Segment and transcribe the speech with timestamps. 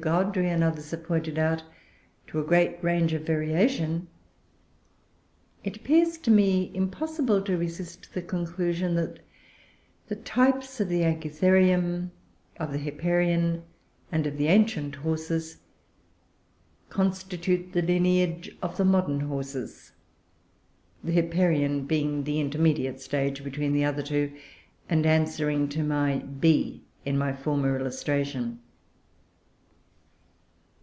[0.00, 1.62] Gaudry and others have pointed out,
[2.28, 4.08] to a great range of variation,
[5.62, 9.18] it appears to me impossible to resist the conclusion that
[10.08, 12.12] the types of the Anchitherium,
[12.58, 13.64] of the Hipparion,
[14.10, 15.58] and of the ancient Horses
[16.88, 19.92] constitute the lineage of the modern Horses,
[21.04, 24.32] the Hipparion being the intermediate stage between the other two,
[24.88, 28.58] and answering to B in my former illustration.